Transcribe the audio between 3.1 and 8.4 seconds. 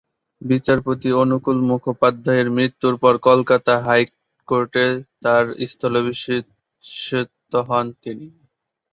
কলকাতা হাইকোর্টে তার স্থলাভিষিক্ত হন তিনি।